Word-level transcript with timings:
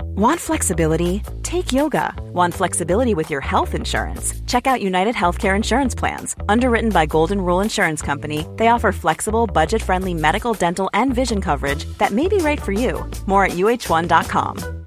Want 0.00 0.38
flexibility? 0.38 1.22
Take 1.42 1.72
yoga. 1.72 2.14
Want 2.32 2.54
flexibility 2.54 3.14
with 3.14 3.30
your 3.30 3.40
health 3.40 3.74
insurance? 3.74 4.34
Check 4.46 4.66
out 4.66 4.82
United 4.82 5.14
Healthcare 5.14 5.56
Insurance 5.56 5.94
Plans. 5.94 6.36
Underwritten 6.48 6.90
by 6.90 7.06
Golden 7.06 7.40
Rule 7.40 7.60
Insurance 7.60 8.02
Company, 8.02 8.46
they 8.56 8.68
offer 8.68 8.92
flexible, 8.92 9.46
budget 9.46 9.82
friendly 9.82 10.14
medical, 10.14 10.54
dental, 10.54 10.90
and 10.94 11.14
vision 11.14 11.40
coverage 11.40 11.84
that 11.98 12.12
may 12.12 12.28
be 12.28 12.38
right 12.38 12.60
for 12.60 12.72
you. 12.72 13.10
More 13.26 13.46
at 13.46 13.52
uh1.com. 13.52 14.86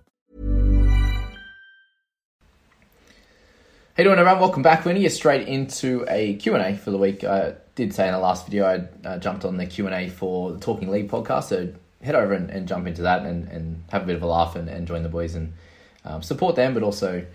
Hey 3.97 4.03
doing 4.03 4.19
everyone, 4.19 4.41
welcome 4.41 4.61
back. 4.61 4.79
We're 4.79 4.91
going 4.91 4.95
to 4.97 5.01
get 5.01 5.13
straight 5.13 5.47
into 5.47 6.05
a 6.09 6.35
Q&A 6.35 6.75
for 6.75 6.91
the 6.91 6.97
week. 6.97 7.23
I 7.23 7.53
did 7.75 7.93
say 7.93 8.07
in 8.07 8.13
the 8.13 8.19
last 8.19 8.45
video 8.45 8.65
I 8.65 9.07
uh, 9.07 9.17
jumped 9.19 9.45
on 9.45 9.57
the 9.57 9.65
Q&A 9.65 10.09
for 10.09 10.51
the 10.51 10.59
Talking 10.59 10.91
League 10.91 11.09
podcast, 11.09 11.45
so 11.45 11.73
head 12.01 12.15
over 12.15 12.33
and, 12.33 12.49
and 12.49 12.67
jump 12.67 12.87
into 12.87 13.03
that 13.03 13.25
and, 13.25 13.47
and 13.47 13.83
have 13.91 14.03
a 14.03 14.05
bit 14.05 14.15
of 14.15 14.23
a 14.23 14.27
laugh 14.27 14.55
and, 14.55 14.69
and 14.69 14.87
join 14.87 15.03
the 15.03 15.09
boys 15.09 15.35
and 15.35 15.53
um, 16.03 16.21
support 16.21 16.55
them, 16.55 16.73
but 16.73 16.83
also 16.83 17.25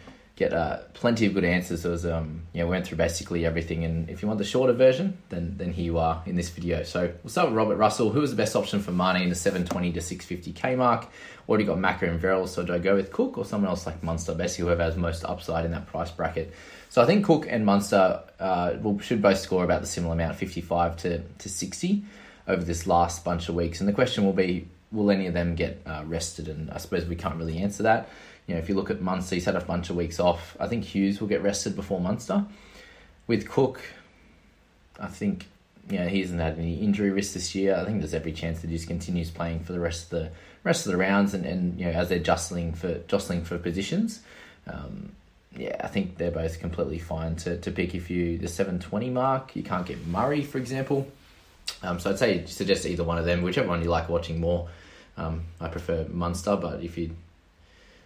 get 0.40 0.54
uh, 0.54 0.78
plenty 0.94 1.26
of 1.26 1.34
good 1.34 1.44
answers. 1.44 1.84
As 1.84 2.06
um, 2.06 2.46
you 2.54 2.60
know, 2.60 2.66
we 2.66 2.70
went 2.70 2.86
through 2.86 2.96
basically 2.96 3.44
everything. 3.44 3.84
And 3.84 4.08
if 4.08 4.22
you 4.22 4.28
want 4.28 4.38
the 4.38 4.44
shorter 4.44 4.72
version, 4.72 5.18
then 5.28 5.54
then 5.58 5.72
here 5.72 5.84
you 5.84 5.98
are 5.98 6.22
in 6.24 6.34
this 6.34 6.48
video. 6.48 6.82
So 6.82 7.12
we'll 7.22 7.30
start 7.30 7.48
with 7.48 7.56
Robert 7.56 7.76
Russell. 7.76 8.10
Who 8.10 8.20
was 8.20 8.30
the 8.30 8.36
best 8.36 8.56
option 8.56 8.80
for 8.80 8.90
Mane 8.90 9.22
in 9.22 9.28
the 9.28 9.34
720 9.34 9.92
to 9.92 10.00
650k 10.00 10.76
mark? 10.76 11.08
Already 11.48 11.64
got 11.64 11.78
Macca 11.78 12.02
and 12.02 12.18
Verrill, 12.18 12.46
so 12.46 12.64
do 12.64 12.72
I 12.72 12.78
go 12.78 12.94
with 12.94 13.12
Cook 13.12 13.36
or 13.36 13.44
someone 13.44 13.68
else 13.68 13.84
like 13.84 14.02
Munster? 14.02 14.34
Basically, 14.34 14.66
whoever 14.66 14.84
has 14.84 14.96
most 14.96 15.24
upside 15.24 15.64
in 15.64 15.72
that 15.72 15.86
price 15.86 16.10
bracket. 16.10 16.54
So 16.90 17.02
I 17.02 17.06
think 17.06 17.24
Cook 17.24 17.46
and 17.48 17.66
Munster 17.66 18.22
uh, 18.38 18.74
will, 18.80 18.98
should 19.00 19.20
both 19.20 19.38
score 19.38 19.64
about 19.64 19.80
the 19.80 19.86
similar 19.86 20.14
amount, 20.14 20.36
55 20.36 20.96
to, 20.98 21.18
to 21.18 21.48
60 21.48 22.04
over 22.50 22.64
this 22.64 22.86
last 22.86 23.24
bunch 23.24 23.48
of 23.48 23.54
weeks. 23.54 23.80
And 23.80 23.88
the 23.88 23.92
question 23.92 24.24
will 24.24 24.32
be, 24.32 24.66
will 24.92 25.10
any 25.10 25.26
of 25.26 25.34
them 25.34 25.54
get 25.54 25.80
uh, 25.86 26.02
rested? 26.06 26.48
And 26.48 26.70
I 26.70 26.78
suppose 26.78 27.04
we 27.06 27.16
can't 27.16 27.36
really 27.36 27.58
answer 27.58 27.82
that. 27.84 28.08
You 28.46 28.54
know, 28.54 28.60
if 28.60 28.68
you 28.68 28.74
look 28.74 28.90
at 28.90 29.00
Munster, 29.00 29.36
he's 29.36 29.44
had 29.44 29.56
a 29.56 29.60
bunch 29.60 29.90
of 29.90 29.96
weeks 29.96 30.18
off. 30.18 30.56
I 30.58 30.66
think 30.66 30.84
Hughes 30.84 31.20
will 31.20 31.28
get 31.28 31.42
rested 31.42 31.76
before 31.76 32.00
Munster. 32.00 32.44
With 33.26 33.48
Cook, 33.48 33.80
I 34.98 35.06
think 35.06 35.46
you 35.88 35.98
know, 35.98 36.08
he 36.08 36.20
hasn't 36.20 36.40
had 36.40 36.58
any 36.58 36.76
injury 36.76 37.10
risk 37.10 37.34
this 37.34 37.54
year. 37.54 37.76
I 37.76 37.84
think 37.84 38.00
there's 38.00 38.14
every 38.14 38.32
chance 38.32 38.60
that 38.60 38.70
he 38.70 38.76
just 38.76 38.88
continues 38.88 39.30
playing 39.30 39.60
for 39.60 39.72
the 39.72 39.80
rest 39.80 40.04
of 40.04 40.10
the 40.10 40.30
rest 40.64 40.86
of 40.86 40.92
the 40.92 40.98
rounds, 40.98 41.34
and, 41.34 41.46
and 41.46 41.78
you 41.78 41.86
know, 41.86 41.92
as 41.92 42.08
they're 42.08 42.18
jostling 42.18 42.74
for 42.74 42.98
jostling 43.08 43.44
for 43.44 43.58
positions. 43.58 44.20
Um, 44.66 45.12
yeah, 45.56 45.76
I 45.82 45.88
think 45.88 46.16
they're 46.16 46.30
both 46.30 46.60
completely 46.60 46.98
fine 46.98 47.34
to, 47.36 47.56
to 47.58 47.70
pick 47.70 47.94
if 47.94 48.10
you 48.10 48.38
the 48.38 48.48
seven 48.48 48.78
twenty 48.78 49.10
mark. 49.10 49.56
You 49.56 49.62
can't 49.62 49.86
get 49.86 50.06
Murray, 50.06 50.42
for 50.42 50.58
example. 50.58 51.10
Um, 51.82 51.98
so 51.98 52.10
I'd 52.10 52.18
say 52.18 52.44
suggest 52.46 52.86
either 52.86 53.04
one 53.04 53.18
of 53.18 53.24
them, 53.24 53.42
whichever 53.42 53.68
one 53.68 53.82
you 53.82 53.90
like 53.90 54.08
watching 54.08 54.40
more. 54.40 54.68
Um, 55.16 55.44
I 55.60 55.68
prefer 55.68 56.06
Munster, 56.08 56.56
but 56.56 56.82
if 56.82 56.96
you, 56.96 57.14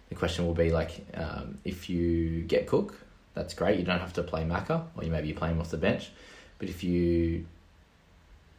the 0.09 0.15
question 0.15 0.45
will 0.45 0.53
be 0.53 0.71
like, 0.71 1.05
um, 1.13 1.59
if 1.63 1.89
you 1.89 2.41
get 2.41 2.67
Cook, 2.67 2.99
that's 3.33 3.53
great. 3.53 3.79
You 3.79 3.85
don't 3.85 3.99
have 3.99 4.13
to 4.13 4.23
play 4.23 4.43
Macca, 4.43 4.85
or 4.95 5.03
you 5.03 5.11
maybe 5.11 5.27
you 5.27 5.35
play 5.35 5.49
him 5.49 5.59
off 5.59 5.69
the 5.69 5.77
bench. 5.77 6.09
But 6.57 6.69
if 6.69 6.83
you, 6.83 7.45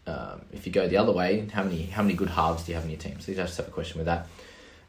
um, 0.07 0.43
if 0.53 0.67
you 0.67 0.73
go 0.73 0.87
the 0.87 0.99
other 0.99 1.13
way, 1.13 1.49
how 1.53 1.63
many 1.65 1.87
how 1.87 2.03
many 2.03 2.15
good 2.15 2.29
halves 2.29 2.65
do 2.65 2.73
you 2.73 2.77
have 2.77 2.85
in 2.85 2.91
your 2.91 3.01
team? 3.01 3.21
So 3.21 3.33
you 3.33 3.37
just 3.37 3.57
have 3.57 3.69
a 3.69 3.71
question 3.71 3.99
with 3.99 4.07
that. 4.07 4.29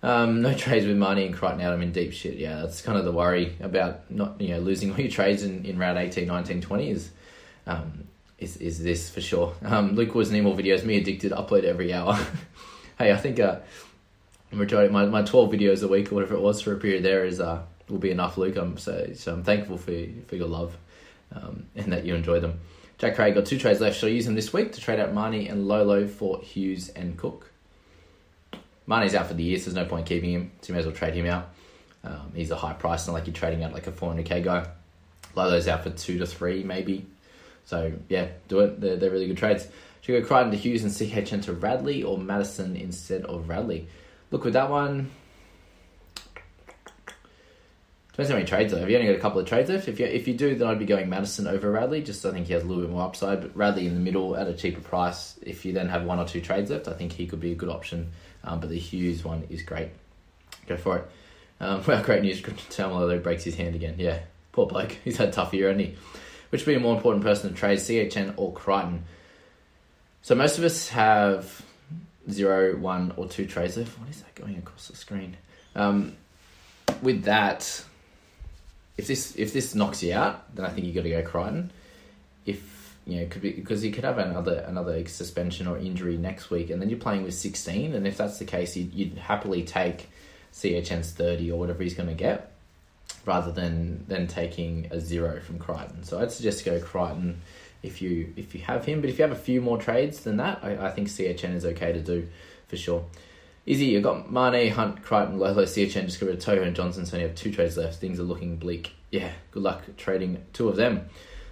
Um, 0.03 0.41
no 0.41 0.53
trades 0.57 0.85
with 0.85 0.97
Mane 0.97 1.19
and 1.19 1.33
Crichton 1.35 1.61
out. 1.61 1.73
I'm 1.73 1.81
in 1.81 1.91
deep 1.91 2.13
shit. 2.13 2.35
Yeah, 2.35 2.61
that's 2.61 2.81
kind 2.81 2.97
of 2.97 3.05
the 3.05 3.11
worry 3.11 3.55
about 3.61 4.11
not 4.11 4.39
you 4.39 4.49
know 4.49 4.59
losing 4.59 4.91
all 4.91 4.99
your 4.99 5.09
trades 5.09 5.43
in, 5.43 5.65
in 5.65 5.77
round 5.77 5.97
18, 5.97 6.27
19, 6.27 6.61
20 6.61 6.89
is 6.89 7.09
um, 7.65 8.07
is 8.39 8.57
is 8.57 8.83
this 8.83 9.09
for 9.09 9.21
sure. 9.21 9.53
Um, 9.63 9.95
Luke 9.95 10.13
was 10.15 10.31
need 10.31 10.41
more 10.41 10.55
videos. 10.55 10.83
Me 10.83 10.97
addicted. 10.97 11.31
Upload 11.31 11.63
every 11.63 11.93
hour. 11.93 12.13
hey, 12.99 13.11
I 13.11 13.17
think 13.17 13.39
uh, 13.39 13.59
majority 14.51 14.91
my, 14.91 15.05
my 15.05 15.23
twelve 15.23 15.51
videos 15.51 15.83
a 15.83 15.87
week 15.87 16.11
or 16.11 16.15
whatever 16.15 16.35
it 16.35 16.41
was 16.41 16.61
for 16.61 16.73
a 16.73 16.77
period 16.77 17.03
there 17.03 17.25
is 17.25 17.39
uh 17.39 17.63
will 17.89 17.97
be 17.97 18.11
enough, 18.11 18.37
Luke. 18.37 18.55
I'm 18.55 18.77
so 18.77 19.09
so 19.13 19.33
I'm 19.33 19.43
thankful 19.43 19.77
for 19.77 19.93
for 20.27 20.35
your 20.35 20.47
love, 20.47 20.77
um, 21.33 21.65
and 21.75 21.91
that 21.93 22.05
you 22.05 22.15
enjoy 22.15 22.39
them. 22.39 22.59
Jack 22.97 23.15
Craig 23.15 23.35
got 23.35 23.45
two 23.45 23.59
trades 23.59 23.79
left. 23.79 23.99
Should 23.99 24.07
I 24.07 24.13
use 24.13 24.25
them 24.25 24.33
this 24.33 24.51
week 24.51 24.71
to 24.73 24.81
trade 24.81 24.99
out 24.99 25.13
Mane 25.13 25.47
and 25.47 25.67
Lolo 25.67 26.07
for 26.07 26.41
Hughes 26.41 26.89
and 26.89 27.15
Cook? 27.15 27.51
Mane's 28.87 29.13
out 29.13 29.27
for 29.27 29.35
the 29.35 29.43
year, 29.43 29.59
so 29.59 29.65
there's 29.65 29.75
no 29.75 29.85
point 29.85 30.07
keeping 30.07 30.31
him. 30.31 30.51
So 30.61 30.69
you 30.69 30.73
may 30.73 30.79
as 30.79 30.85
well 30.85 30.95
trade 30.95 31.13
him 31.13 31.27
out. 31.27 31.49
Um, 32.03 32.31
he's 32.33 32.49
a 32.49 32.55
high 32.55 32.73
price, 32.73 33.05
not 33.05 33.13
like 33.13 33.27
you're 33.27 33.35
trading 33.35 33.63
out 33.63 33.73
like 33.73 33.85
a 33.85 33.91
400k 33.91 34.43
guy. 34.43 34.67
Lolo's 35.35 35.67
out 35.67 35.83
for 35.83 35.89
two 35.91 36.17
to 36.17 36.25
three, 36.25 36.63
maybe. 36.63 37.05
So 37.67 37.91
yeah, 38.07 38.29
do 38.47 38.61
it. 38.61 38.79
They're, 38.79 38.95
they're 38.95 39.11
really 39.11 39.27
good 39.27 39.37
trades. 39.37 39.67
Should 39.99 40.13
we 40.13 40.21
go 40.21 40.25
Crichton 40.25 40.51
to 40.51 40.57
Hughes 40.57 40.83
and 40.83 40.91
CHN 40.91 41.43
to 41.43 41.53
Radley 41.53 42.01
or 42.01 42.17
Matterson 42.17 42.77
instead 42.77 43.23
of 43.23 43.49
Radley? 43.49 43.89
Look 44.31 44.45
with 44.45 44.53
that 44.53 44.69
one. 44.69 45.11
Depends 48.11 48.29
how 48.29 48.35
many 48.35 48.47
trades 48.47 48.71
though. 48.71 48.79
Have 48.79 48.89
you 48.89 48.95
only 48.97 49.11
got 49.11 49.17
a 49.17 49.21
couple 49.21 49.41
of 49.41 49.47
trades 49.47 49.69
left? 49.69 49.89
If 49.89 49.99
you 49.99 50.05
if 50.05 50.29
you 50.29 50.33
do, 50.33 50.55
then 50.55 50.65
I'd 50.65 50.79
be 50.79 50.85
going 50.85 51.09
Matterson 51.09 51.45
over 51.45 51.69
Radley. 51.69 52.01
Just 52.01 52.25
I 52.25 52.31
think 52.31 52.47
he 52.47 52.53
has 52.53 52.63
a 52.63 52.65
little 52.65 52.83
bit 52.83 52.89
more 52.89 53.03
upside. 53.03 53.41
But 53.41 53.55
Radley 53.55 53.85
in 53.85 53.95
the 53.95 53.99
middle 53.99 54.37
at 54.37 54.47
a 54.47 54.53
cheaper 54.53 54.81
price. 54.81 55.37
If 55.41 55.65
you 55.65 55.73
then 55.73 55.89
have 55.89 56.05
one 56.05 56.19
or 56.19 56.25
two 56.25 56.39
trades 56.39 56.71
left, 56.71 56.87
I 56.87 56.93
think 56.93 57.11
he 57.11 57.27
could 57.27 57.41
be 57.41 57.51
a 57.51 57.55
good 57.55 57.69
option. 57.69 58.11
Um, 58.45 58.61
but 58.61 58.69
the 58.69 58.79
Hughes 58.79 59.25
one 59.25 59.43
is 59.49 59.61
great. 59.61 59.89
Go 60.67 60.77
for 60.77 60.99
it. 60.99 61.11
Um, 61.59 61.83
well, 61.87 62.01
great 62.01 62.21
news. 62.21 62.41
Tamalolo 62.41 63.21
breaks 63.21 63.43
his 63.43 63.55
hand 63.55 63.75
again. 63.75 63.95
Yeah, 63.97 64.19
poor 64.53 64.67
bloke. 64.67 64.91
He's 65.03 65.17
had 65.17 65.29
a 65.29 65.31
tough 65.33 65.53
year, 65.53 65.67
hasn't 65.67 65.85
he? 65.85 65.95
Which 66.49 66.65
would 66.65 66.71
be 66.71 66.75
a 66.75 66.79
more 66.79 66.95
important 66.95 67.23
person 67.23 67.49
to 67.49 67.55
trade, 67.55 67.79
CHN 67.79 68.33
or 68.37 68.53
Crichton? 68.53 69.03
So 70.21 70.35
most 70.35 70.57
of 70.57 70.63
us 70.63 70.89
have 70.89 71.61
zero, 72.29 72.75
one, 72.77 73.13
or 73.17 73.27
two 73.27 73.45
trades. 73.45 73.77
What 73.77 74.09
is 74.09 74.21
that 74.21 74.35
going 74.35 74.57
across 74.57 74.87
the 74.87 74.95
screen? 74.95 75.37
Um, 75.75 76.15
with 77.01 77.23
that, 77.23 77.83
if 78.97 79.07
this 79.07 79.35
if 79.35 79.53
this 79.53 79.75
knocks 79.75 80.01
you 80.03 80.13
out, 80.13 80.55
then 80.55 80.65
I 80.65 80.69
think 80.69 80.87
you 80.87 80.93
got 80.93 81.03
to 81.03 81.09
go 81.09 81.23
Crichton. 81.23 81.71
If 82.45 82.95
you 83.05 83.21
know, 83.21 83.27
could 83.27 83.41
be 83.41 83.51
because 83.51 83.85
you 83.85 83.91
could 83.91 84.03
have 84.03 84.17
another 84.17 84.65
another 84.67 85.05
suspension 85.07 85.67
or 85.67 85.77
injury 85.77 86.17
next 86.17 86.49
week, 86.49 86.69
and 86.69 86.81
then 86.81 86.89
you're 86.89 86.99
playing 86.99 87.23
with 87.23 87.33
sixteen. 87.33 87.93
And 87.93 88.07
if 88.07 88.17
that's 88.17 88.39
the 88.39 88.45
case, 88.45 88.75
you'd, 88.75 88.93
you'd 88.93 89.17
happily 89.17 89.63
take 89.63 90.09
CHN's 90.53 91.11
thirty 91.11 91.51
or 91.51 91.59
whatever 91.59 91.83
he's 91.83 91.93
going 91.93 92.09
to 92.09 92.15
get, 92.15 92.51
rather 93.27 93.51
than 93.51 94.05
than 94.07 94.25
taking 94.25 94.87
a 94.89 94.99
zero 94.99 95.39
from 95.41 95.59
Crichton. 95.59 96.03
So 96.03 96.19
I'd 96.19 96.31
suggest 96.31 96.65
go 96.65 96.79
Crichton 96.79 97.41
if 97.83 98.01
you 98.01 98.33
if 98.35 98.55
you 98.55 98.61
have 98.61 98.85
him. 98.85 99.01
But 99.01 99.09
if 99.09 99.19
you 99.19 99.23
have 99.23 99.31
a 99.31 99.39
few 99.39 99.61
more 99.61 99.77
trades 99.77 100.21
than 100.21 100.37
that, 100.37 100.59
I, 100.63 100.87
I 100.87 100.91
think 100.91 101.09
CHN 101.09 101.53
is 101.53 101.65
okay 101.65 101.91
to 101.91 101.99
do 101.99 102.27
for 102.67 102.77
sure. 102.77 103.05
Easy, 103.65 103.87
you've 103.87 104.03
got 104.03 104.31
Mane, 104.31 104.71
Hunt, 104.71 105.03
Crichton, 105.03 105.39
Lolo, 105.39 105.65
CHN, 105.65 106.05
just 106.05 106.21
get 106.21 106.27
rid 106.27 106.37
of 106.37 106.41
Toho 106.41 106.65
and 106.65 106.73
Johnson, 106.73 107.05
so 107.05 107.17
you 107.17 107.23
have 107.23 107.35
two 107.35 107.51
trades 107.51 107.75
left. 107.75 107.99
Things 107.99 108.17
are 108.17 108.23
looking 108.23 108.55
bleak. 108.55 108.93
Yeah, 109.11 109.29
good 109.51 109.61
luck 109.61 109.83
trading 109.97 110.41
two 110.53 110.69
of 110.69 110.77
them. 110.77 111.09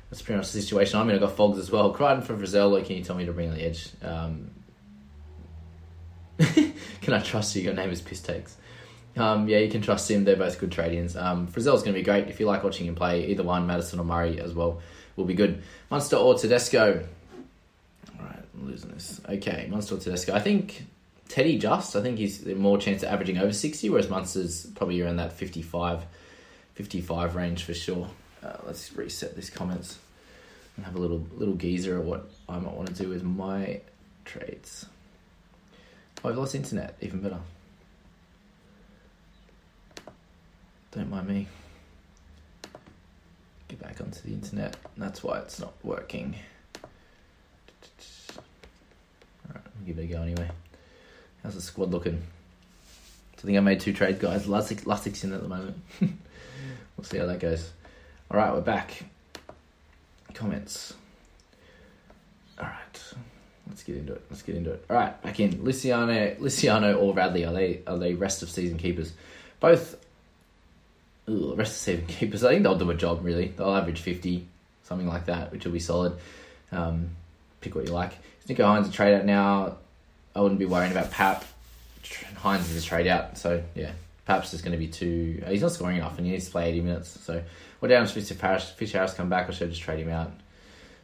That's 0.09 0.21
pretty 0.21 0.37
much 0.37 0.51
the 0.53 0.61
situation 0.61 0.97
I'm 0.97 1.09
in. 1.09 1.15
I've 1.15 1.21
got 1.21 1.35
Fogs 1.35 1.59
as 1.59 1.69
well. 1.69 1.91
Crichton 1.91 2.21
for 2.21 2.37
Frizell, 2.37 2.85
can 2.85 2.95
you 2.95 3.03
tell 3.03 3.17
me 3.17 3.25
to 3.25 3.33
bring 3.33 3.49
on 3.49 3.55
the 3.55 3.65
edge? 3.65 3.89
Um, 4.01 4.51
can 7.01 7.13
I 7.13 7.19
trust 7.19 7.53
you? 7.55 7.63
Your 7.63 7.73
name 7.73 7.89
is 7.89 8.01
Piss 8.01 8.21
Takes. 8.21 8.55
Um, 9.17 9.47
yeah, 9.47 9.59
you 9.59 9.69
can 9.69 9.81
trust 9.81 10.11
him. 10.11 10.25
They're 10.25 10.35
both 10.35 10.59
good 10.59 10.71
trade-ins. 10.71 11.15
Um, 11.15 11.47
Frizell's 11.47 11.83
going 11.83 11.93
to 11.93 11.99
be 11.99 12.03
great. 12.03 12.27
If 12.27 12.39
you 12.39 12.45
like 12.45 12.63
watching 12.63 12.85
him 12.85 12.95
play, 12.95 13.27
either 13.27 13.43
one, 13.43 13.65
Matterson 13.65 13.99
or 13.99 14.03
Murray 14.03 14.39
as 14.41 14.53
well, 14.53 14.81
will 15.15 15.25
be 15.25 15.33
good. 15.33 15.63
Munster 15.89 16.17
or 16.17 16.35
Tedesco. 16.35 17.05
All 18.19 18.25
right, 18.25 18.43
I'm 18.53 18.67
losing 18.67 18.91
this. 18.91 19.21
Okay, 19.27 19.67
Munster 19.69 19.95
or 19.95 19.99
Tedesco. 19.99 20.33
I 20.33 20.41
think 20.41 20.85
Teddy 21.29 21.57
just. 21.57 21.95
I 21.95 22.01
think 22.01 22.17
he's 22.17 22.45
more 22.45 22.77
chance 22.77 23.03
of 23.03 23.09
averaging 23.09 23.37
over 23.37 23.53
60, 23.53 23.89
whereas 23.89 24.09
Munster's 24.09 24.65
probably 24.75 25.01
around 25.01 25.17
that 25.17 25.33
55, 25.33 26.05
55 26.73 27.35
range 27.35 27.63
for 27.63 27.73
sure. 27.73 28.09
Uh, 28.43 28.57
let's 28.65 28.93
reset 28.95 29.35
these 29.35 29.49
comments 29.49 29.97
and 30.75 30.85
have 30.85 30.95
a 30.95 30.99
little 30.99 31.25
little 31.35 31.55
geezer 31.55 31.97
of 31.97 32.05
what 32.05 32.29
I 32.49 32.59
might 32.59 32.73
want 32.73 32.87
to 32.89 32.93
do 32.93 33.09
with 33.09 33.23
my 33.23 33.79
trades. 34.25 34.85
Oh, 36.23 36.29
I've 36.29 36.37
lost 36.37 36.53
internet, 36.55 36.95
even 37.01 37.21
better. 37.21 37.39
Don't 40.95 41.09
mind 41.09 41.27
me. 41.27 41.47
Get 43.67 43.81
back 43.81 43.99
onto 43.99 44.21
the 44.21 44.29
internet. 44.29 44.77
That's 44.95 45.21
why 45.21 45.39
it's 45.39 45.59
not 45.59 45.73
working. 45.83 46.35
Alright, 49.45 49.65
I'll 49.65 49.85
give 49.85 49.99
it 49.99 50.03
a 50.03 50.07
go 50.07 50.21
anyway. 50.21 50.49
How's 51.43 51.55
the 51.55 51.61
squad 51.61 51.91
looking? 51.91 52.23
I 53.37 53.41
think 53.41 53.57
I 53.57 53.59
made 53.59 53.81
two 53.81 53.91
trades, 53.91 54.19
guys. 54.19 54.47
Lussick, 54.47 54.85
Lussick's 54.85 55.25
in 55.25 55.33
at 55.33 55.41
the 55.41 55.49
moment. 55.49 55.75
we'll 55.99 57.03
see 57.03 57.17
how 57.17 57.25
that 57.25 57.41
goes. 57.41 57.73
Alright, 58.31 58.53
we're 58.53 58.61
back. 58.61 59.03
Comments. 60.33 60.93
Alright. 62.57 63.13
Let's 63.67 63.83
get 63.83 63.97
into 63.97 64.13
it. 64.13 64.23
Let's 64.29 64.43
get 64.43 64.55
into 64.55 64.71
it. 64.71 64.85
Alright, 64.89 65.21
back 65.21 65.41
in. 65.41 65.61
Luciano 65.61 66.37
Luciano 66.39 66.95
or 66.95 67.13
Radley, 67.13 67.43
are 67.43 67.53
they 67.53 67.81
are 67.85 67.97
they 67.97 68.13
rest 68.13 68.43
of 68.43 68.49
season 68.49 68.77
keepers? 68.77 69.11
Both 69.59 69.97
ugh, 71.27 71.57
rest 71.57 71.87
of 71.87 71.97
the 71.97 72.03
seven 72.03 72.05
keepers. 72.07 72.43
I 72.43 72.51
think 72.51 72.63
they'll 72.63 72.77
do 72.77 72.89
a 72.89 72.95
job 72.95 73.23
really. 73.23 73.47
They'll 73.49 73.75
average 73.75 74.01
fifty, 74.01 74.47
something 74.83 75.07
like 75.07 75.25
that, 75.25 75.51
which 75.51 75.65
will 75.65 75.73
be 75.73 75.79
solid. 75.79 76.17
Um, 76.71 77.09
pick 77.61 77.75
what 77.75 77.85
you 77.85 77.93
like. 77.93 78.13
Nicho 78.47 78.63
Hynes 78.63 78.87
a 78.87 78.91
trade 78.91 79.15
out 79.15 79.25
now. 79.25 79.77
I 80.35 80.41
wouldn't 80.41 80.59
be 80.59 80.65
worrying 80.65 80.91
about 80.91 81.11
Pap. 81.11 81.45
Hynes 82.03 82.69
is 82.69 82.83
a 82.83 82.87
trade 82.87 83.07
out, 83.07 83.37
so 83.37 83.63
yeah, 83.73 83.91
Pap's 84.25 84.51
just 84.51 84.63
going 84.63 84.73
to 84.73 84.77
be 84.77 84.87
too. 84.87 85.43
He's 85.47 85.61
not 85.61 85.71
scoring 85.71 85.97
enough, 85.97 86.17
and 86.17 86.25
he 86.25 86.31
needs 86.33 86.45
to 86.45 86.51
play 86.51 86.69
eighty 86.69 86.81
minutes. 86.81 87.19
So 87.21 87.41
what 87.79 87.89
down 87.89 88.03
if 88.03 88.11
Fisher 88.11 88.35
Harris 88.97 89.13
come 89.13 89.29
back, 89.29 89.49
or 89.49 89.51
should 89.51 89.67
I 89.67 89.71
just 89.71 89.81
trade 89.81 89.99
him 89.99 90.09
out? 90.09 90.31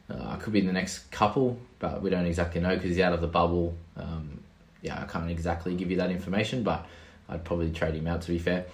Uh, 0.09 0.35
could 0.35 0.53
be 0.53 0.59
in 0.59 0.67
the 0.67 0.73
next 0.73 1.09
couple, 1.11 1.57
but 1.79 2.01
we 2.01 2.09
don't 2.09 2.25
exactly 2.25 2.59
know 2.59 2.75
because 2.75 2.89
he's 2.89 2.99
out 2.99 3.13
of 3.13 3.21
the 3.21 3.27
bubble. 3.27 3.75
Um, 3.95 4.43
yeah, 4.81 5.01
I 5.01 5.05
can't 5.05 5.29
exactly 5.31 5.73
give 5.75 5.89
you 5.89 5.97
that 5.97 6.11
information, 6.11 6.63
but 6.63 6.85
I'd 7.29 7.45
probably 7.45 7.71
trade 7.71 7.95
him 7.95 8.07
out. 8.07 8.21
To 8.23 8.27
be 8.29 8.39
fair, 8.39 8.65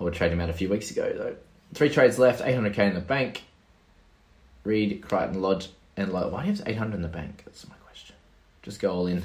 I 0.00 0.04
would 0.04 0.14
trade 0.14 0.32
him 0.32 0.40
out 0.40 0.50
a 0.50 0.54
few 0.54 0.68
weeks 0.68 0.90
ago 0.90 1.12
though. 1.16 1.36
Three 1.74 1.90
trades 1.90 2.18
left, 2.18 2.42
800k 2.42 2.78
in 2.78 2.94
the 2.94 3.00
bank. 3.00 3.42
Reed, 4.64 5.02
Crichton, 5.02 5.40
Lodge, 5.40 5.68
and 5.96 6.12
Lowe. 6.12 6.28
Why 6.28 6.42
do 6.42 6.50
you 6.50 6.56
have 6.56 6.68
800 6.68 6.96
in 6.96 7.02
the 7.02 7.08
bank? 7.08 7.42
That's 7.44 7.66
my 7.68 7.74
question. 7.86 8.16
Just 8.62 8.80
go 8.80 8.92
all 8.92 9.06
in. 9.06 9.24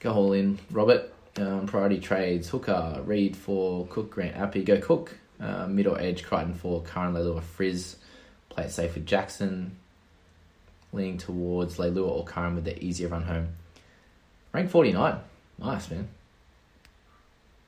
Go 0.00 0.12
all 0.12 0.32
in. 0.32 0.58
Robert, 0.70 1.12
um, 1.36 1.66
priority 1.66 2.00
trades. 2.00 2.48
Hooker, 2.48 3.02
Reed 3.04 3.36
for 3.36 3.86
Cook, 3.86 4.10
Grant, 4.10 4.36
Appy. 4.36 4.62
Go 4.64 4.80
Cook. 4.80 5.18
Uh, 5.38 5.66
middle 5.66 5.96
edge, 5.96 6.24
Crichton 6.24 6.54
for 6.54 6.82
Curran, 6.82 7.14
Leilua, 7.14 7.42
Frizz. 7.42 7.96
Play 8.48 8.64
it 8.64 8.70
safe 8.70 8.94
with 8.94 9.06
Jackson. 9.06 9.76
Leaning 10.92 11.18
towards 11.18 11.76
Leilua 11.76 12.08
or 12.08 12.24
Curran 12.24 12.54
with 12.54 12.64
the 12.64 12.82
easier 12.82 13.08
run 13.08 13.24
home. 13.24 13.48
Rank 14.52 14.70
49. 14.70 15.18
Nice, 15.58 15.90
man. 15.90 16.08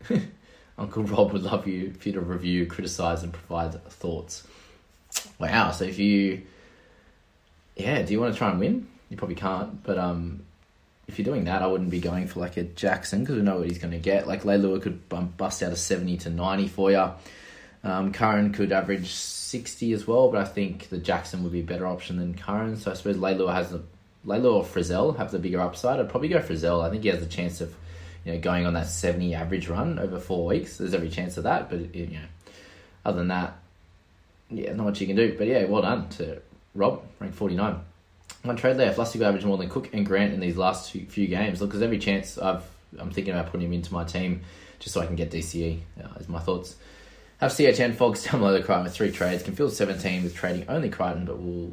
Uncle 0.78 1.02
Rob 1.04 1.32
would 1.32 1.42
love 1.42 1.66
you 1.66 1.92
for 1.92 2.08
you 2.08 2.14
to 2.14 2.20
review, 2.20 2.66
criticize, 2.66 3.22
and 3.22 3.32
provide 3.32 3.82
thoughts. 3.90 4.46
Wow. 5.38 5.72
So 5.72 5.84
if 5.84 5.98
you, 5.98 6.42
yeah, 7.76 8.02
do 8.02 8.12
you 8.12 8.20
want 8.20 8.32
to 8.32 8.38
try 8.38 8.50
and 8.50 8.60
win? 8.60 8.88
You 9.10 9.16
probably 9.16 9.36
can't, 9.36 9.82
but 9.82 9.98
um, 9.98 10.44
if 11.06 11.18
you're 11.18 11.24
doing 11.24 11.44
that, 11.44 11.62
I 11.62 11.66
wouldn't 11.66 11.90
be 11.90 12.00
going 12.00 12.26
for 12.26 12.40
like 12.40 12.56
a 12.56 12.62
Jackson 12.62 13.20
because 13.20 13.36
we 13.36 13.42
know 13.42 13.58
what 13.58 13.66
he's 13.68 13.78
going 13.78 13.92
to 13.92 13.98
get. 13.98 14.28
Like 14.28 14.42
Leilua 14.42 14.82
could 14.82 15.08
bust 15.08 15.62
out 15.62 15.72
a 15.72 15.76
seventy 15.76 16.18
to 16.18 16.30
ninety 16.30 16.68
for 16.68 16.90
you. 16.90 17.10
Um, 17.82 18.12
Curran 18.12 18.52
could 18.52 18.70
average 18.70 19.10
sixty 19.12 19.92
as 19.94 20.06
well, 20.06 20.30
but 20.30 20.42
I 20.42 20.44
think 20.44 20.90
the 20.90 20.98
Jackson 20.98 21.42
would 21.42 21.52
be 21.52 21.60
a 21.60 21.64
better 21.64 21.86
option 21.86 22.18
than 22.18 22.34
Curran. 22.34 22.76
So 22.76 22.90
I 22.90 22.94
suppose 22.94 23.16
Leilua 23.16 23.54
has 23.54 23.70
the 23.70 23.82
Leilua 24.26 24.52
or 24.52 24.64
Frizell 24.64 25.16
have 25.16 25.30
the 25.30 25.38
bigger 25.38 25.60
upside. 25.60 25.98
I'd 25.98 26.10
probably 26.10 26.28
go 26.28 26.40
Frizell. 26.40 26.84
I 26.84 26.90
think 26.90 27.02
he 27.02 27.08
has 27.08 27.20
the 27.20 27.26
chance 27.26 27.62
of 27.62 27.74
you 28.28 28.34
know 28.34 28.40
going 28.40 28.66
on 28.66 28.74
that 28.74 28.88
seventy 28.88 29.34
average 29.34 29.68
run 29.68 29.98
over 29.98 30.20
four 30.20 30.46
weeks. 30.46 30.76
There's 30.76 30.92
every 30.92 31.08
chance 31.08 31.38
of 31.38 31.44
that, 31.44 31.70
but 31.70 31.94
you 31.94 32.06
know, 32.08 32.20
other 33.04 33.18
than 33.18 33.28
that, 33.28 33.56
yeah, 34.50 34.74
not 34.74 34.84
much 34.84 35.00
you 35.00 35.06
can 35.06 35.16
do. 35.16 35.34
But 35.36 35.46
yeah, 35.46 35.64
well 35.64 35.80
done 35.80 36.10
to 36.10 36.42
Rob, 36.74 37.02
rank 37.20 37.34
forty 37.34 37.56
nine. 37.56 37.80
One 38.42 38.56
trade 38.56 38.76
left. 38.76 38.98
Lustigo 38.98 39.22
average 39.22 39.46
more 39.46 39.56
than 39.56 39.70
Cook 39.70 39.94
and 39.94 40.04
Grant 40.04 40.34
in 40.34 40.40
these 40.40 40.58
last 40.58 40.90
few, 40.90 41.26
games. 41.26 41.62
Look, 41.62 41.70
there's 41.70 41.82
every 41.82 41.98
chance 41.98 42.36
I've 42.36 42.64
I'm 42.98 43.10
thinking 43.10 43.32
about 43.32 43.50
putting 43.50 43.66
him 43.66 43.72
into 43.72 43.92
my 43.92 44.04
team 44.04 44.42
just 44.78 44.92
so 44.92 45.00
I 45.00 45.06
can 45.06 45.16
get 45.16 45.30
DCE. 45.30 45.80
Uh, 46.02 46.08
is 46.20 46.28
my 46.28 46.38
thoughts. 46.38 46.76
Have 47.40 47.52
CHN 47.52 47.94
Fogs 47.94 48.24
down 48.30 48.40
the 48.42 48.62
Crichton 48.62 48.84
with 48.84 48.94
three 48.94 49.10
trades. 49.10 49.42
Can 49.42 49.54
field 49.54 49.72
17 49.72 50.22
with 50.22 50.34
trading 50.34 50.66
only 50.68 50.90
Crichton, 50.90 51.24
but 51.24 51.40
will 51.40 51.72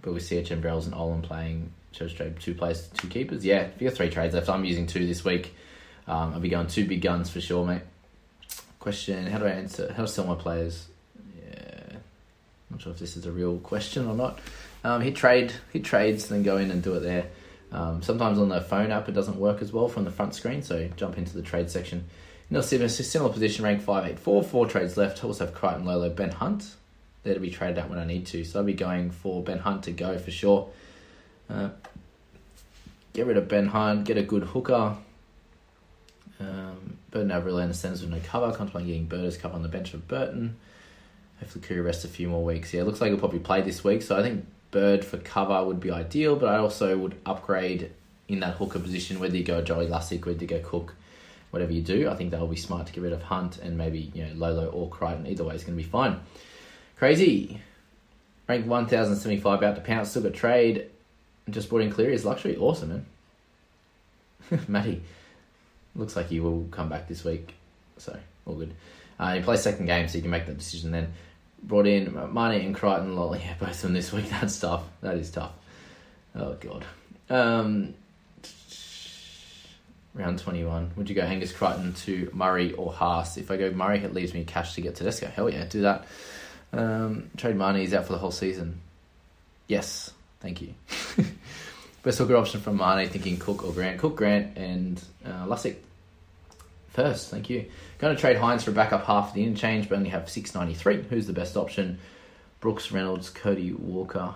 but 0.00 0.14
with 0.14 0.22
CHN 0.22 0.62
Brells 0.62 0.86
and 0.86 0.94
Olin 0.94 1.20
playing 1.20 1.72
shows 1.92 2.14
trade 2.14 2.40
two 2.40 2.54
players, 2.54 2.88
two 2.96 3.08
keepers. 3.08 3.44
Yeah, 3.44 3.62
if 3.62 3.82
you 3.82 3.88
got 3.88 3.98
three 3.98 4.08
trades 4.08 4.34
left, 4.34 4.48
I'm 4.48 4.64
using 4.64 4.86
two 4.86 5.06
this 5.06 5.24
week. 5.24 5.54
Um, 6.06 6.34
I'll 6.34 6.40
be 6.40 6.48
going 6.48 6.66
two 6.66 6.86
big 6.86 7.02
guns 7.02 7.30
for 7.30 7.40
sure, 7.40 7.64
mate. 7.64 7.82
Question: 8.78 9.26
How 9.26 9.38
do 9.38 9.46
I 9.46 9.50
answer? 9.50 9.92
How 9.96 10.02
to 10.02 10.08
sell 10.08 10.26
my 10.26 10.34
players? 10.34 10.88
Yeah, 11.38 11.92
I'm 11.92 12.00
not 12.70 12.80
sure 12.82 12.92
if 12.92 12.98
this 12.98 13.16
is 13.16 13.26
a 13.26 13.32
real 13.32 13.58
question 13.58 14.06
or 14.06 14.14
not. 14.14 14.38
Um, 14.82 15.02
hit 15.02 15.16
trade, 15.16 15.52
hit 15.72 15.84
trades, 15.84 16.28
then 16.28 16.42
go 16.42 16.56
in 16.56 16.70
and 16.70 16.82
do 16.82 16.94
it 16.94 17.00
there. 17.00 17.26
Um, 17.72 18.02
sometimes 18.02 18.38
on 18.38 18.48
the 18.48 18.60
phone 18.60 18.90
app 18.90 19.08
it 19.08 19.12
doesn't 19.12 19.36
work 19.36 19.62
as 19.62 19.72
well 19.72 19.88
from 19.88 20.04
the 20.04 20.10
front 20.10 20.34
screen, 20.34 20.62
so 20.62 20.88
jump 20.96 21.18
into 21.18 21.34
the 21.34 21.42
trade 21.42 21.70
section. 21.70 22.04
Neil 22.48 22.62
Simmons, 22.62 23.06
similar 23.06 23.32
position, 23.32 23.64
rank 23.64 23.80
584, 23.80 24.42
four 24.42 24.66
trades 24.66 24.96
left. 24.96 25.22
I 25.22 25.26
also 25.28 25.46
have 25.46 25.54
Crichton, 25.54 25.84
Lolo, 25.84 26.10
Ben 26.10 26.32
Hunt. 26.32 26.74
There 27.22 27.34
to 27.34 27.38
be 27.38 27.50
traded 27.50 27.78
out 27.78 27.90
when 27.90 27.98
I 27.98 28.04
need 28.04 28.26
to. 28.26 28.44
So 28.44 28.58
I'll 28.58 28.64
be 28.64 28.72
going 28.72 29.10
for 29.10 29.42
Ben 29.42 29.58
Hunt 29.58 29.84
to 29.84 29.92
go 29.92 30.18
for 30.18 30.32
sure. 30.32 30.68
Uh, 31.48 31.68
get 33.12 33.26
rid 33.26 33.36
of 33.36 33.46
Ben 33.46 33.66
Hunt, 33.66 34.04
get 34.04 34.16
a 34.16 34.22
good 34.22 34.42
hooker. 34.42 34.96
Um, 36.40 36.96
Burton 37.10 37.30
Avril 37.30 37.58
understands 37.58 38.00
with 38.00 38.10
no 38.10 38.20
cover. 38.24 38.46
Contemplating 38.52 38.88
getting 38.88 39.06
Burt's 39.06 39.36
cover 39.36 39.54
on 39.54 39.62
the 39.62 39.68
bench 39.68 39.90
for 39.90 39.98
Burton. 39.98 40.56
Hopefully, 41.38 41.64
Curry 41.66 41.80
rests 41.80 42.04
a 42.04 42.08
few 42.08 42.28
more 42.28 42.44
weeks. 42.44 42.72
Yeah, 42.72 42.82
looks 42.82 43.00
like 43.00 43.10
he'll 43.10 43.18
probably 43.18 43.38
play 43.38 43.60
this 43.62 43.84
week. 43.84 44.02
So 44.02 44.18
I 44.18 44.22
think 44.22 44.46
Bird 44.70 45.04
for 45.04 45.18
cover 45.18 45.64
would 45.64 45.80
be 45.80 45.90
ideal, 45.90 46.36
but 46.36 46.48
I 46.48 46.58
also 46.58 46.96
would 46.96 47.16
upgrade 47.26 47.90
in 48.28 48.40
that 48.40 48.54
hooker 48.54 48.78
position, 48.78 49.18
whether 49.18 49.36
you 49.36 49.44
go 49.44 49.60
Joey 49.60 49.86
Lussick, 49.86 50.24
whether 50.24 50.40
you 50.40 50.46
go 50.46 50.60
Cook, 50.60 50.94
whatever 51.50 51.72
you 51.72 51.82
do. 51.82 52.08
I 52.08 52.14
think 52.14 52.30
that'll 52.30 52.46
be 52.46 52.56
smart 52.56 52.86
to 52.86 52.92
get 52.92 53.02
rid 53.02 53.12
of 53.12 53.22
Hunt 53.22 53.58
and 53.58 53.76
maybe 53.76 54.10
you 54.14 54.24
know 54.24 54.32
Lolo 54.34 54.68
or 54.68 54.88
Crichton. 54.88 55.26
Either 55.26 55.44
way 55.44 55.54
is 55.54 55.64
going 55.64 55.76
to 55.76 55.82
be 55.82 55.88
fine. 55.88 56.20
Crazy. 56.96 57.60
Rank 58.48 58.66
1075 58.66 59.62
out 59.62 59.74
to 59.76 59.80
pounce, 59.80 60.10
still 60.10 60.22
got 60.22 60.34
trade. 60.34 60.86
Just 61.48 61.68
brought 61.68 61.82
in 61.82 61.90
Cleary 61.90 62.14
as 62.14 62.24
luxury. 62.24 62.56
Awesome, 62.56 63.04
man. 64.50 64.64
Matty. 64.68 65.02
Looks 65.94 66.16
like 66.16 66.28
he 66.28 66.40
will 66.40 66.66
come 66.70 66.88
back 66.88 67.08
this 67.08 67.24
week. 67.24 67.54
So, 67.98 68.18
all 68.46 68.54
good. 68.54 68.74
Uh, 69.18 69.34
he 69.34 69.40
plays 69.42 69.62
second 69.62 69.86
game, 69.86 70.08
so 70.08 70.16
you 70.16 70.22
can 70.22 70.30
make 70.30 70.46
that 70.46 70.56
decision 70.58 70.92
then 70.92 71.12
brought 71.62 71.86
in 71.86 72.12
Marnie 72.12 72.64
and 72.64 72.74
Crichton. 72.74 73.16
Lol, 73.16 73.36
yeah, 73.36 73.54
both 73.58 73.70
of 73.70 73.82
them 73.82 73.92
this 73.92 74.12
week. 74.12 74.28
That's 74.30 74.58
tough. 74.58 74.84
That 75.02 75.16
is 75.16 75.30
tough. 75.30 75.52
Oh 76.34 76.54
god. 76.54 76.84
Um, 77.28 77.94
round 80.14 80.38
twenty 80.38 80.64
one. 80.64 80.90
Would 80.96 81.08
you 81.08 81.14
go 81.14 81.22
Angus 81.22 81.52
Crichton 81.52 81.92
to 81.94 82.30
Murray 82.32 82.72
or 82.72 82.92
Haas? 82.92 83.36
If 83.36 83.50
I 83.50 83.56
go 83.56 83.70
Murray, 83.70 83.98
it 83.98 84.14
leaves 84.14 84.34
me 84.34 84.44
cash 84.44 84.74
to 84.74 84.80
get 84.80 84.96
Tedesco. 84.96 85.26
Hell 85.26 85.50
yeah, 85.50 85.64
do 85.64 85.82
that. 85.82 86.06
Um, 86.72 87.30
trade 87.36 87.56
Marnie 87.56 87.82
is 87.84 87.94
out 87.94 88.06
for 88.06 88.12
the 88.12 88.18
whole 88.18 88.30
season. 88.30 88.80
Yes, 89.66 90.12
thank 90.40 90.62
you. 90.62 90.74
Best 92.02 92.18
hooker 92.18 92.36
option 92.36 92.60
from 92.60 92.78
Marnie, 92.78 93.08
thinking 93.08 93.36
Cook 93.36 93.62
or 93.62 93.72
Grant. 93.72 93.98
Cook, 93.98 94.16
Grant, 94.16 94.56
and 94.56 95.02
uh, 95.24 95.44
first. 96.88 97.30
Thank 97.30 97.50
you. 97.50 97.66
Going 97.98 98.14
to 98.14 98.20
trade 98.20 98.36
Hynes 98.36 98.62
for 98.62 98.72
backup 98.72 99.04
half 99.04 99.28
of 99.28 99.34
the 99.34 99.44
interchange, 99.44 99.88
but 99.88 99.96
only 99.96 100.10
have 100.10 100.30
693. 100.30 101.08
Who's 101.08 101.26
the 101.26 101.32
best 101.32 101.56
option? 101.56 101.98
Brooks, 102.60 102.90
Reynolds, 102.90 103.28
Cody, 103.28 103.72
Walker. 103.72 104.34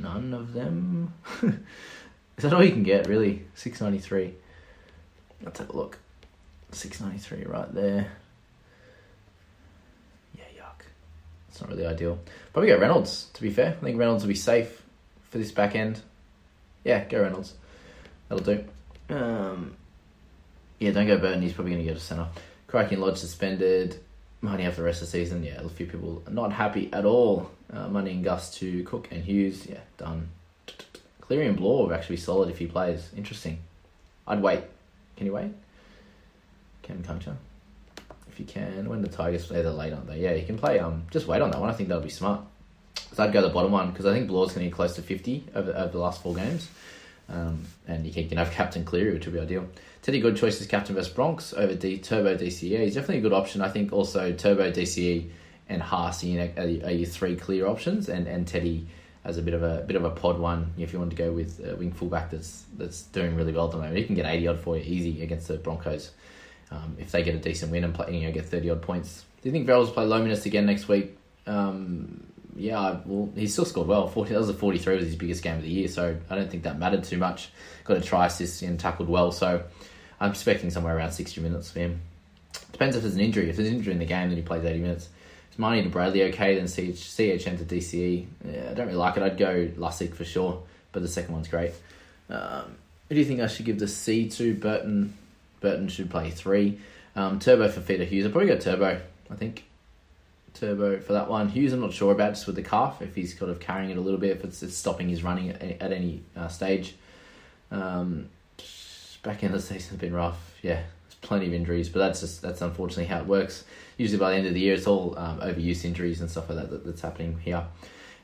None 0.00 0.32
of 0.32 0.54
them. 0.54 1.12
Is 1.42 2.42
that 2.42 2.52
all 2.52 2.64
you 2.64 2.72
can 2.72 2.82
get, 2.82 3.08
really? 3.08 3.44
693. 3.54 4.34
Let's 5.42 5.58
have 5.58 5.70
a 5.70 5.76
look. 5.76 5.98
693 6.72 7.44
right 7.44 7.74
there. 7.74 8.10
Yeah, 10.34 10.44
yuck. 10.58 10.82
It's 11.48 11.60
not 11.60 11.70
really 11.70 11.86
ideal. 11.86 12.18
Probably 12.52 12.70
go 12.70 12.78
Reynolds, 12.78 13.28
to 13.34 13.42
be 13.42 13.50
fair. 13.50 13.70
I 13.70 13.84
think 13.84 13.98
Reynolds 13.98 14.22
will 14.24 14.28
be 14.28 14.34
safe 14.34 14.82
for 15.36 15.42
this 15.42 15.52
back 15.52 15.76
end. 15.76 16.00
Yeah, 16.82 17.04
go 17.04 17.22
Reynolds. 17.22 17.54
That'll 18.28 18.44
do. 18.44 18.64
Um, 19.14 19.76
yeah, 20.78 20.92
don't 20.92 21.06
go 21.06 21.18
Burton. 21.18 21.42
He's 21.42 21.52
probably 21.52 21.72
going 21.72 21.84
to 21.84 21.90
go 21.90 21.94
to 21.94 22.00
centre. 22.00 22.28
Cracking 22.66 23.00
Lodge 23.00 23.18
suspended. 23.18 24.00
Money 24.40 24.64
after 24.64 24.80
the 24.80 24.86
rest 24.86 25.02
of 25.02 25.08
the 25.08 25.12
season. 25.12 25.44
Yeah, 25.44 25.60
a 25.62 25.68
few 25.68 25.86
people 25.86 26.22
not 26.30 26.52
happy 26.52 26.90
at 26.92 27.04
all. 27.04 27.50
Uh, 27.72 27.88
money 27.88 28.12
and 28.12 28.24
Gus 28.24 28.54
to 28.58 28.82
Cook 28.84 29.08
and 29.10 29.24
Hughes. 29.24 29.66
Yeah, 29.66 29.80
done. 29.98 30.28
Cleary 31.20 31.48
and 31.48 31.56
Blore 31.56 31.90
are 31.90 31.94
actually 31.94 32.18
solid 32.18 32.48
if 32.48 32.58
he 32.58 32.66
plays. 32.66 33.10
Interesting. 33.16 33.58
I'd 34.26 34.40
wait. 34.40 34.62
Can 35.16 35.26
you 35.26 35.32
wait? 35.32 35.52
Cam 36.82 37.02
Kuncha. 37.02 37.34
If 38.28 38.38
you 38.38 38.46
can, 38.46 38.88
when 38.88 39.02
the 39.02 39.08
Tigers 39.08 39.46
play, 39.46 39.62
they're 39.62 39.72
late, 39.72 39.92
aren't 39.92 40.06
they? 40.06 40.20
Yeah, 40.20 40.34
you 40.34 40.46
can 40.46 40.58
play. 40.58 40.78
Um, 40.78 41.06
just 41.10 41.26
wait 41.26 41.40
on 41.42 41.50
that 41.50 41.60
one. 41.60 41.70
I 41.70 41.72
think 41.72 41.88
that'll 41.88 42.02
be 42.02 42.10
smart. 42.10 42.42
So 43.16 43.24
I'd 43.24 43.32
go 43.32 43.40
the 43.40 43.48
bottom 43.48 43.72
one 43.72 43.92
because 43.92 44.04
I 44.04 44.12
think 44.12 44.28
Blaw's 44.28 44.52
going 44.52 44.66
to 44.66 44.68
get 44.68 44.76
close 44.76 44.94
to 44.96 45.02
fifty 45.02 45.42
over, 45.54 45.72
over 45.74 45.88
the 45.88 45.98
last 45.98 46.22
four 46.22 46.34
games. 46.34 46.68
Um, 47.30 47.64
and 47.88 48.06
you 48.06 48.12
can, 48.12 48.28
can 48.28 48.36
have 48.36 48.50
Captain 48.50 48.84
Cleary, 48.84 49.14
which 49.14 49.24
would 49.24 49.32
be 49.32 49.40
ideal. 49.40 49.66
Teddy 50.02 50.20
Good 50.20 50.36
choice 50.36 50.60
is 50.60 50.66
Captain 50.66 50.94
vs 50.94 51.10
Bronx 51.14 51.54
over 51.54 51.74
D, 51.74 51.96
Turbo 51.96 52.36
DCE. 52.36 52.78
He's 52.82 52.94
definitely 52.94 53.18
a 53.18 53.22
good 53.22 53.32
option. 53.32 53.62
I 53.62 53.70
think 53.70 53.90
also 53.90 54.32
Turbo 54.32 54.70
DCE 54.70 55.30
and 55.70 55.80
Haas 55.80 56.22
are, 56.24 56.52
are, 56.58 56.66
your 56.90 57.06
three 57.08 57.36
clear 57.36 57.66
options, 57.66 58.10
and, 58.10 58.26
and 58.28 58.46
Teddy 58.46 58.86
as 59.24 59.38
a 59.38 59.42
bit 59.42 59.54
of 59.54 59.62
a 59.62 59.82
bit 59.86 59.96
of 59.96 60.04
a 60.04 60.10
pod 60.10 60.38
one 60.38 60.74
if 60.76 60.92
you 60.92 60.98
want 60.98 61.10
to 61.10 61.16
go 61.16 61.32
with 61.32 61.66
a 61.66 61.74
wing 61.74 61.92
fullback 61.92 62.30
that's 62.30 62.66
that's 62.76 63.04
doing 63.04 63.34
really 63.34 63.52
well 63.54 63.64
at 63.64 63.70
the 63.70 63.78
moment. 63.78 63.96
He 63.96 64.04
can 64.04 64.14
get 64.14 64.26
eighty 64.26 64.46
odd 64.46 64.60
for 64.60 64.76
you 64.76 64.82
easy 64.84 65.22
against 65.22 65.48
the 65.48 65.56
Broncos 65.56 66.10
um, 66.70 66.98
if 66.98 67.12
they 67.12 67.22
get 67.22 67.34
a 67.34 67.38
decent 67.38 67.72
win 67.72 67.82
and 67.82 67.94
play, 67.94 68.14
you 68.14 68.26
know 68.26 68.32
get 68.32 68.44
thirty 68.44 68.68
odd 68.68 68.82
points. 68.82 69.24
Do 69.40 69.48
you 69.48 69.52
think 69.52 69.66
Verrills 69.66 69.90
play 69.92 70.04
low 70.04 70.22
minutes 70.22 70.44
again 70.44 70.66
next 70.66 70.86
week? 70.86 71.16
Um, 71.46 72.26
yeah, 72.56 72.98
well, 73.04 73.30
he 73.34 73.46
still 73.46 73.64
scored 73.64 73.88
well. 73.88 74.08
40, 74.08 74.32
that 74.32 74.38
was 74.38 74.48
a 74.48 74.54
43 74.54 74.96
was 74.96 75.06
his 75.06 75.16
biggest 75.16 75.42
game 75.42 75.56
of 75.56 75.62
the 75.62 75.68
year, 75.68 75.88
so 75.88 76.16
I 76.30 76.34
don't 76.34 76.50
think 76.50 76.62
that 76.64 76.78
mattered 76.78 77.04
too 77.04 77.18
much. 77.18 77.50
Got 77.84 77.98
a 77.98 78.00
try 78.00 78.26
assist 78.26 78.62
and 78.62 78.78
tackled 78.78 79.08
well, 79.08 79.32
so 79.32 79.62
I'm 80.20 80.30
expecting 80.30 80.70
somewhere 80.70 80.96
around 80.96 81.12
60 81.12 81.40
minutes 81.40 81.70
for 81.70 81.80
him. 81.80 82.00
Depends 82.72 82.96
if 82.96 83.02
there's 83.02 83.14
an 83.14 83.20
injury. 83.20 83.50
If 83.50 83.56
there's 83.56 83.68
an 83.68 83.74
injury 83.74 83.92
in 83.92 83.98
the 83.98 84.06
game, 84.06 84.28
then 84.28 84.36
he 84.36 84.42
plays 84.42 84.64
80 84.64 84.80
minutes. 84.80 85.08
Is 85.50 85.58
Marnie 85.58 85.82
to 85.82 85.88
Bradley 85.88 86.24
okay? 86.24 86.56
Then 86.56 86.66
CH, 86.66 86.98
CHM 86.98 87.58
to 87.58 87.64
DCE. 87.64 88.26
Yeah, 88.44 88.68
I 88.70 88.74
don't 88.74 88.86
really 88.86 88.98
like 88.98 89.16
it. 89.16 89.22
I'd 89.22 89.38
go 89.38 89.66
Lussick 89.76 90.14
for 90.14 90.24
sure, 90.24 90.62
but 90.92 91.02
the 91.02 91.08
second 91.08 91.34
one's 91.34 91.48
great. 91.48 91.72
Um, 92.28 92.76
who 93.08 93.14
do 93.14 93.20
you 93.20 93.24
think 93.24 93.40
I 93.40 93.46
should 93.46 93.66
give 93.66 93.78
the 93.78 93.88
C 93.88 94.28
to? 94.30 94.54
Burton. 94.54 95.16
Burton 95.60 95.88
should 95.88 96.10
play 96.10 96.30
three. 96.30 96.80
Um, 97.14 97.38
Turbo 97.38 97.68
for 97.68 97.80
Fifita 97.80 98.06
Hughes. 98.06 98.26
I'll 98.26 98.32
probably 98.32 98.48
go 98.48 98.58
Turbo. 98.58 99.00
I 99.30 99.34
think 99.34 99.64
Turbo 100.58 101.00
for 101.00 101.12
that 101.12 101.28
one. 101.28 101.48
Hughes, 101.48 101.72
I'm 101.72 101.80
not 101.80 101.92
sure 101.92 102.12
about 102.12 102.34
just 102.34 102.46
with 102.46 102.56
the 102.56 102.62
calf 102.62 103.02
if 103.02 103.14
he's 103.14 103.34
kind 103.34 103.50
of 103.50 103.60
carrying 103.60 103.90
it 103.90 103.96
a 103.96 104.00
little 104.00 104.18
bit 104.18 104.30
if 104.36 104.44
it's, 104.44 104.76
stopping 104.76 105.08
his 105.08 105.22
running 105.22 105.50
at, 105.50 105.92
any 105.92 106.22
uh, 106.36 106.48
stage. 106.48 106.96
Um, 107.70 108.30
back 109.22 109.42
in 109.42 109.52
the 109.52 109.60
season 109.60 109.90
has 109.90 109.98
been 109.98 110.14
rough. 110.14 110.56
Yeah, 110.62 110.82
there's 111.04 111.14
plenty 111.20 111.46
of 111.46 111.54
injuries, 111.54 111.88
but 111.88 111.98
that's 112.00 112.20
just 112.20 112.42
that's 112.42 112.62
unfortunately 112.62 113.06
how 113.06 113.20
it 113.20 113.26
works. 113.26 113.64
Usually 113.96 114.18
by 114.18 114.30
the 114.30 114.36
end 114.36 114.46
of 114.46 114.54
the 114.54 114.60
year, 114.60 114.74
it's 114.74 114.86
all 114.86 115.18
um, 115.18 115.40
overuse 115.40 115.84
injuries 115.84 116.20
and 116.20 116.30
stuff 116.30 116.48
like 116.48 116.58
that, 116.58 116.70
that 116.70 116.84
that's 116.84 117.00
happening 117.00 117.38
here. 117.40 117.64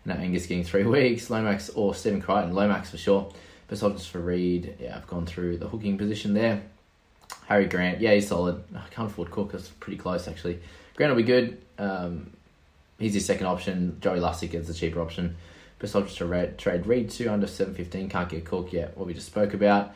Now 0.04 0.14
Angus 0.14 0.46
getting 0.46 0.64
three 0.64 0.84
weeks, 0.84 1.30
Lomax 1.30 1.70
or 1.70 1.94
Stephen 1.94 2.20
Crichton, 2.20 2.54
Lomax 2.54 2.90
for 2.90 2.98
sure. 2.98 3.32
Besides 3.68 4.06
for 4.06 4.20
Reed, 4.20 4.76
yeah, 4.80 4.96
I've 4.96 5.06
gone 5.06 5.24
through 5.24 5.56
the 5.58 5.68
hooking 5.68 5.96
position 5.96 6.34
there. 6.34 6.62
Harry 7.46 7.66
Grant, 7.66 8.00
yeah, 8.00 8.14
he's 8.14 8.28
solid. 8.28 8.62
I 8.74 8.88
can't 8.90 9.10
afford 9.10 9.30
Cook, 9.30 9.52
that's 9.52 9.68
pretty 9.68 9.98
close 9.98 10.28
actually. 10.28 10.60
Grant 10.94 11.10
will 11.10 11.22
be 11.22 11.26
good. 11.26 11.60
Um, 11.78 12.30
he's 12.98 13.14
his 13.14 13.24
second 13.24 13.46
option. 13.46 13.98
Joey 14.00 14.20
Lussick 14.20 14.54
is 14.54 14.68
the 14.68 14.74
cheaper 14.74 15.00
option. 15.00 15.36
Besides 15.78 16.14
to 16.16 16.26
red, 16.26 16.58
trade 16.58 16.86
Reed 16.86 17.10
to 17.10 17.26
under 17.26 17.46
715, 17.46 18.08
can't 18.08 18.28
get 18.28 18.44
Cook 18.44 18.72
yet, 18.72 18.96
what 18.96 19.06
we 19.06 19.14
just 19.14 19.26
spoke 19.26 19.52
about. 19.52 19.94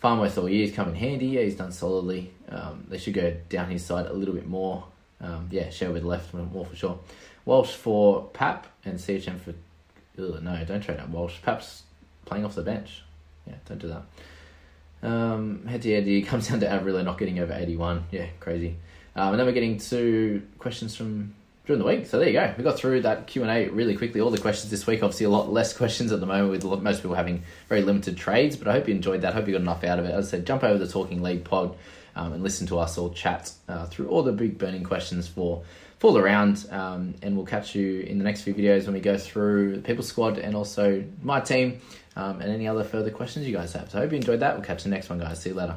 Farnworth 0.00 0.38
all 0.38 0.48
year, 0.48 0.66
he's 0.66 0.74
come 0.74 0.88
in 0.88 0.94
handy. 0.94 1.26
Yeah, 1.26 1.42
he's 1.42 1.54
done 1.54 1.70
solidly. 1.70 2.32
Um, 2.48 2.86
they 2.88 2.98
should 2.98 3.14
go 3.14 3.36
down 3.48 3.70
his 3.70 3.84
side 3.84 4.06
a 4.06 4.12
little 4.12 4.34
bit 4.34 4.48
more. 4.48 4.84
Um, 5.20 5.48
yeah, 5.50 5.70
Sherwood 5.70 6.02
left 6.02 6.34
more 6.34 6.66
for 6.66 6.74
sure. 6.74 6.98
Walsh 7.44 7.72
for 7.72 8.24
Pap 8.32 8.66
and 8.84 8.98
CHM 8.98 9.38
for. 9.38 9.50
Ugh, 10.18 10.42
no, 10.42 10.64
don't 10.64 10.80
trade 10.80 10.98
up 10.98 11.08
Walsh. 11.08 11.40
Pap's 11.42 11.84
playing 12.24 12.44
off 12.44 12.54
the 12.54 12.62
bench. 12.62 13.02
Yeah, 13.46 13.54
don't 13.66 13.78
do 13.78 13.88
that. 13.88 14.02
Um, 15.02 15.66
head 15.66 15.82
to 15.82 15.92
head, 15.92 16.06
he 16.06 16.22
comes 16.22 16.48
down 16.48 16.60
to 16.60 16.66
Averillo 16.66 17.04
not 17.04 17.18
getting 17.18 17.38
over 17.38 17.52
81. 17.52 18.04
Yeah, 18.10 18.26
crazy. 18.40 18.76
Um, 19.14 19.30
and 19.30 19.38
then 19.38 19.46
we're 19.46 19.52
getting 19.52 19.78
to 19.78 20.42
questions 20.58 20.96
from 20.96 21.34
during 21.66 21.80
the 21.80 21.86
week. 21.86 22.06
So 22.06 22.18
there 22.18 22.28
you 22.28 22.32
go. 22.32 22.54
We 22.56 22.64
got 22.64 22.76
through 22.76 23.02
that 23.02 23.26
Q 23.26 23.42
and 23.42 23.50
A 23.50 23.68
really 23.68 23.96
quickly. 23.96 24.20
All 24.20 24.30
the 24.30 24.38
questions 24.38 24.70
this 24.70 24.86
week, 24.86 25.02
obviously 25.02 25.26
a 25.26 25.30
lot 25.30 25.52
less 25.52 25.76
questions 25.76 26.12
at 26.12 26.20
the 26.20 26.26
moment 26.26 26.50
with 26.50 26.82
most 26.82 27.02
people 27.02 27.14
having 27.14 27.42
very 27.68 27.82
limited 27.82 28.16
trades. 28.16 28.56
But 28.56 28.68
I 28.68 28.72
hope 28.72 28.88
you 28.88 28.94
enjoyed 28.94 29.22
that. 29.22 29.34
Hope 29.34 29.46
you 29.46 29.52
got 29.52 29.60
enough 29.60 29.84
out 29.84 29.98
of 29.98 30.04
it. 30.06 30.12
As 30.12 30.28
I 30.28 30.30
said, 30.32 30.46
jump 30.46 30.64
over 30.64 30.78
the 30.78 30.90
Talking 30.90 31.22
League 31.22 31.44
pod 31.44 31.76
um, 32.16 32.32
and 32.32 32.42
listen 32.42 32.66
to 32.68 32.78
us 32.78 32.98
all 32.98 33.10
chat 33.10 33.52
uh, 33.68 33.86
through 33.86 34.08
all 34.08 34.22
the 34.22 34.32
big 34.32 34.58
burning 34.58 34.84
questions 34.84 35.28
for 35.28 35.62
for 35.98 36.12
the 36.12 36.20
round. 36.20 36.66
Um, 36.70 37.14
and 37.22 37.36
we'll 37.36 37.46
catch 37.46 37.76
you 37.76 38.00
in 38.00 38.18
the 38.18 38.24
next 38.24 38.42
few 38.42 38.54
videos 38.54 38.86
when 38.86 38.94
we 38.94 39.00
go 39.00 39.16
through 39.16 39.76
the 39.76 39.82
People 39.82 40.02
Squad 40.02 40.38
and 40.38 40.56
also 40.56 41.04
my 41.22 41.40
team 41.40 41.80
um, 42.16 42.40
and 42.40 42.50
any 42.50 42.66
other 42.66 42.82
further 42.82 43.10
questions 43.10 43.46
you 43.46 43.54
guys 43.54 43.72
have. 43.72 43.90
So 43.90 43.98
I 43.98 44.02
hope 44.02 44.10
you 44.10 44.16
enjoyed 44.16 44.40
that. 44.40 44.56
We'll 44.56 44.64
catch 44.64 44.84
you 44.84 44.90
next 44.90 45.08
one, 45.08 45.20
guys. 45.20 45.40
See 45.40 45.50
you 45.50 45.54
later. 45.54 45.76